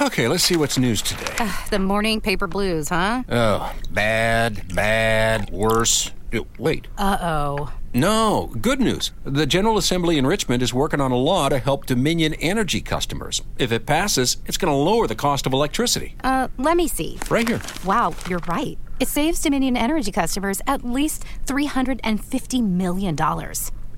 [0.00, 1.34] Okay, let's see what's news today.
[1.70, 3.24] The morning paper blues, huh?
[3.28, 6.12] Oh, bad, bad, worse.
[6.32, 6.86] Uh, Wait.
[6.96, 7.72] Uh oh.
[7.92, 9.10] No, good news.
[9.24, 13.42] The General Assembly in Richmond is working on a law to help Dominion Energy customers.
[13.58, 16.14] If it passes, it's going to lower the cost of electricity.
[16.22, 17.18] Uh, let me see.
[17.28, 17.60] Right here.
[17.84, 18.78] Wow, you're right.
[19.00, 23.16] It saves Dominion Energy customers at least $350 million.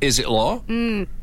[0.01, 0.63] Is it law?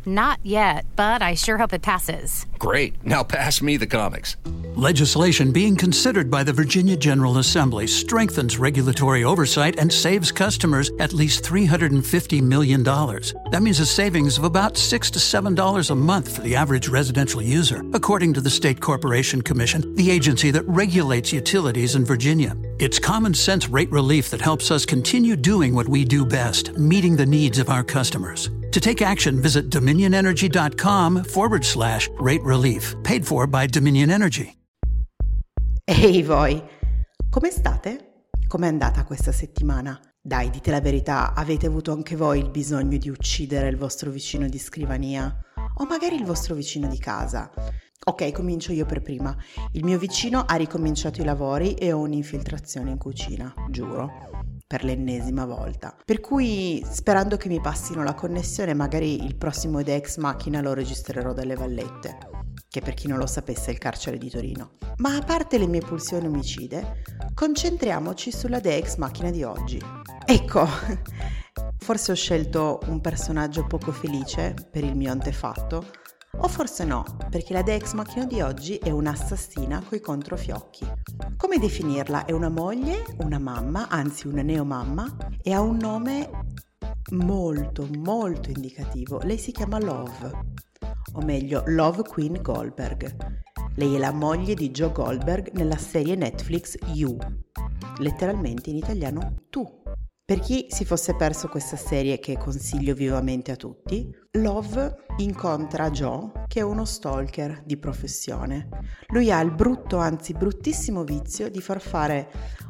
[0.08, 2.46] Not yet, but I sure hope it passes.
[2.58, 2.96] Great.
[3.04, 4.38] Now pass me the comics.
[4.78, 11.12] Legislation being considered by the Virginia General Assembly strengthens regulatory oversight and saves customers at
[11.12, 12.84] least $350 million.
[12.84, 17.42] That means a savings of about 6 to $7 a month for the average residential
[17.42, 22.56] user, according to the State Corporation Commission, the agency that regulates utilities in Virginia.
[22.80, 27.18] It's common sense rate relief that helps us continue doing what we do best, meeting
[27.18, 28.50] the needs of our customers.
[28.74, 34.56] To take action, visit dominionenergy.com forward slash rate relief, paid for by Dominion Energy.
[35.90, 36.62] Ehi voi,
[37.30, 38.26] come state?
[38.48, 40.00] Com'è andata questa settimana?
[40.22, 44.48] Dai, dite la verità, avete avuto anche voi il bisogno di uccidere il vostro vicino
[44.48, 45.34] di scrivania?
[45.80, 47.52] O magari il vostro vicino di casa?
[48.06, 49.36] Ok, comincio io per prima.
[49.74, 55.46] Il mio vicino ha ricominciato i lavori e ho un'infiltrazione in cucina, giuro per l'ennesima
[55.46, 55.96] volta.
[56.04, 61.32] Per cui, sperando che mi passino la connessione, magari il prossimo Ex Machina lo registrerò
[61.32, 62.18] dalle Vallette,
[62.68, 64.72] che per chi non lo sapesse è il carcere di Torino.
[64.98, 67.04] Ma a parte le mie pulsioni omicide,
[67.34, 69.82] concentriamoci sulla Ex Machina di oggi.
[70.26, 70.68] Ecco,
[71.88, 75.86] forse ho scelto un personaggio poco felice per il mio antefatto,
[76.40, 80.86] o forse no, perché la Dex Machina di oggi è un'assassina coi controfiocchi.
[81.38, 82.26] Come definirla?
[82.26, 86.30] È una moglie, una mamma, anzi una neomamma, e ha un nome
[87.12, 89.22] molto molto indicativo.
[89.24, 90.56] Lei si chiama Love,
[91.14, 93.16] o meglio Love Queen Goldberg.
[93.76, 97.18] Lei è la moglie di Joe Goldberg nella serie Netflix You,
[98.00, 99.77] letteralmente in italiano Tu.
[100.30, 106.44] Per chi si fosse perso questa serie che consiglio vivamente a tutti, Love incontra Joe
[106.48, 108.68] che è uno stalker di professione.
[109.08, 112.30] Lui ha il brutto, anzi bruttissimo vizio di far fare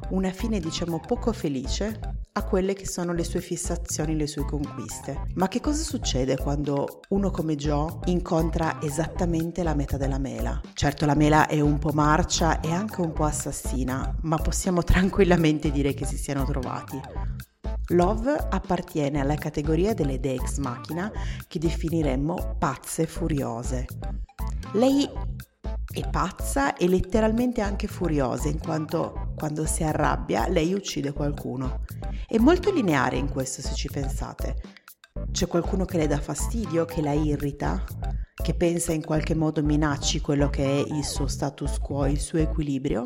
[0.09, 1.99] una fine diciamo poco felice
[2.33, 5.23] a quelle che sono le sue fissazioni, le sue conquiste.
[5.33, 10.61] Ma che cosa succede quando uno come Joe incontra esattamente la metà della mela?
[10.73, 15.71] Certo la mela è un po' marcia e anche un po' assassina, ma possiamo tranquillamente
[15.71, 17.01] dire che si siano trovati.
[17.91, 21.09] Love appartiene alla categoria delle Dex Machina
[21.47, 23.85] che definiremmo pazze furiose.
[24.73, 25.09] Lei
[25.93, 31.85] è pazza e letteralmente anche furiosa, in quanto quando si arrabbia lei uccide qualcuno.
[32.27, 34.55] È molto lineare in questo se ci pensate.
[35.31, 37.83] C'è qualcuno che le dà fastidio, che la irrita,
[38.35, 42.39] che pensa in qualche modo minacci quello che è il suo status quo, il suo
[42.39, 43.03] equilibrio.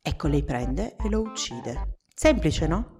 [0.00, 1.98] Ecco, lei prende e lo uccide.
[2.14, 2.99] Semplice, no?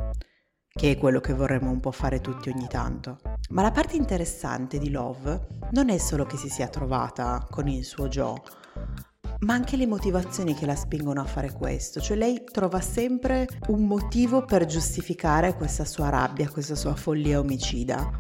[0.81, 3.19] Che è quello che vorremmo un po' fare tutti ogni tanto.
[3.51, 7.85] Ma la parte interessante di Love non è solo che si sia trovata con il
[7.85, 8.41] suo Joe,
[9.41, 13.85] ma anche le motivazioni che la spingono a fare questo, cioè lei trova sempre un
[13.85, 18.19] motivo per giustificare questa sua rabbia, questa sua follia omicida,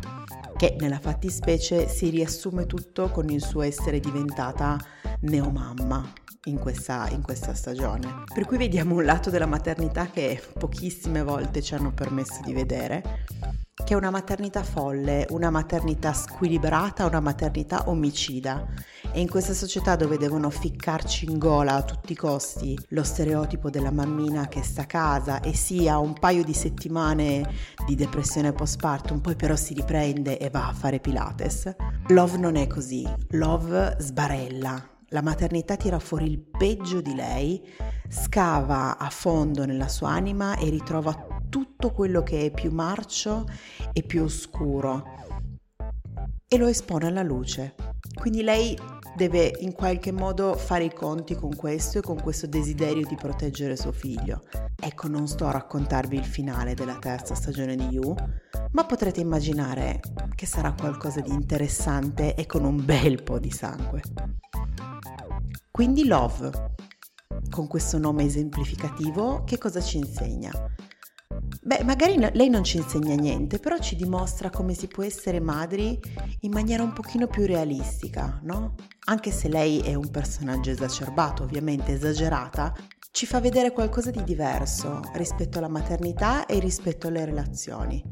[0.58, 4.76] che nella fattispecie si riassume tutto con il suo essere diventata
[5.20, 6.12] neomamma,
[6.44, 8.24] in questa, in questa stagione.
[8.32, 13.26] Per cui vediamo un lato della maternità che pochissime volte ci hanno permesso di vedere,
[13.84, 18.66] che è una maternità folle, una maternità squilibrata, una maternità omicida.
[19.12, 23.68] E in questa società dove devono ficcarci in gola a tutti i costi lo stereotipo
[23.68, 27.52] della mammina che sta a casa e sì ha un paio di settimane
[27.84, 31.74] di depressione postpartum, poi però si riprende e va a fare Pilates,
[32.08, 33.04] Love non è così.
[33.30, 37.62] Love sbarella, la maternità tira fuori il peggio di lei,
[38.08, 43.44] scava a fondo nella sua anima e ritrova tutto quello che è più marcio
[43.92, 45.18] e più oscuro
[46.46, 47.74] e lo espone alla luce.
[48.14, 48.76] Quindi lei
[49.16, 53.76] deve in qualche modo fare i conti con questo e con questo desiderio di proteggere
[53.76, 54.42] suo figlio.
[54.76, 58.14] Ecco, non sto a raccontarvi il finale della terza stagione di You,
[58.72, 60.00] ma potrete immaginare
[60.34, 64.02] che sarà qualcosa di interessante e con un bel po' di sangue.
[65.80, 66.74] Quindi Love,
[67.48, 70.52] con questo nome esemplificativo, che cosa ci insegna?
[71.62, 75.98] Beh, magari lei non ci insegna niente, però ci dimostra come si può essere madri
[76.40, 78.74] in maniera un pochino più realistica, no?
[79.06, 82.74] Anche se lei è un personaggio esacerbato, ovviamente esagerata,
[83.10, 88.04] ci fa vedere qualcosa di diverso rispetto alla maternità e rispetto alle relazioni.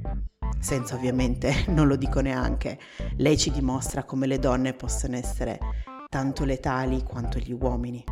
[0.59, 2.79] Senza ovviamente, non lo dico neanche,
[3.19, 5.59] lei ci dimostra come le donne possono essere
[6.09, 8.03] tanto letali quanto gli uomini.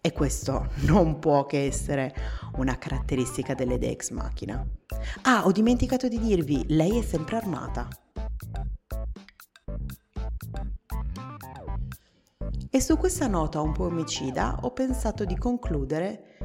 [0.00, 2.14] E questo non può che essere
[2.56, 4.66] una caratteristica delle Dex Machina.
[5.22, 7.88] Ah, ho dimenticato di dirvi, lei è sempre armata.
[12.70, 16.36] E su questa nota un po' omicida ho pensato di concludere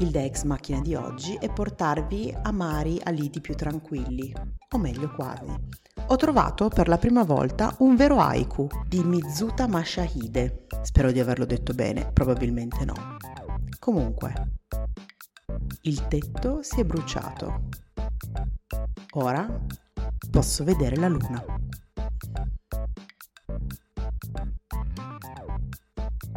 [0.00, 4.32] il Dex Macchina di oggi e portarvi a mari a lidi più tranquilli,
[4.70, 5.50] o meglio quasi.
[6.08, 10.66] Ho trovato per la prima volta un vero haiku di Mizuta Mashahide.
[10.82, 12.94] Spero di averlo detto bene, probabilmente no.
[13.80, 14.60] Comunque,
[15.82, 17.68] il tetto si è bruciato.
[19.14, 19.48] Ora
[20.30, 21.44] posso vedere la luna.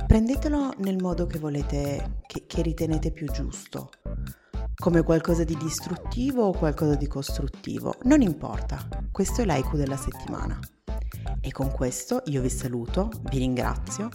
[0.08, 3.92] Prendetelo nel modo che volete, che, che ritenete più giusto,
[4.80, 10.58] come qualcosa di distruttivo o qualcosa di costruttivo, non importa, questo è l'aiku della settimana.
[11.42, 14.08] E con questo io vi saluto, vi ringrazio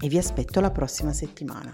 [0.00, 1.70] e vi aspetto la prossima settimana.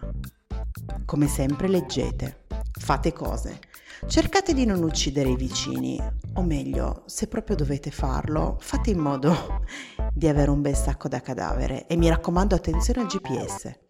[1.05, 3.61] Come sempre leggete, fate cose,
[4.09, 6.01] cercate di non uccidere i vicini,
[6.35, 9.63] o meglio, se proprio dovete farlo, fate in modo
[10.13, 13.82] di avere un bel sacco da cadavere e mi raccomando attenzione al GPS.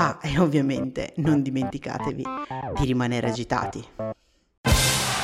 [0.00, 2.22] Ah, e ovviamente non dimenticatevi
[2.78, 3.84] di rimanere agitati.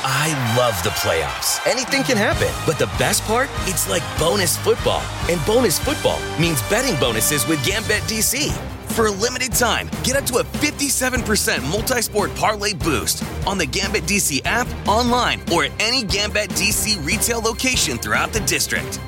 [0.03, 1.65] I love the playoffs.
[1.65, 2.49] Anything can happen.
[2.65, 3.47] But the best part?
[3.67, 5.01] It's like bonus football.
[5.29, 8.51] And bonus football means betting bonuses with Gambit DC.
[8.95, 13.65] For a limited time, get up to a 57% multi sport parlay boost on the
[13.65, 18.99] Gambit DC app, online, or at any Gambit DC retail location throughout the district.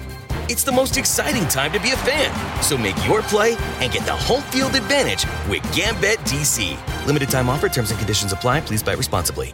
[0.49, 2.63] It's the most exciting time to be a fan.
[2.63, 6.77] So make your play and get the home field advantage with Gambit DC.
[7.05, 8.61] Limited time offer, terms and conditions apply.
[8.61, 9.51] Please buy responsibly.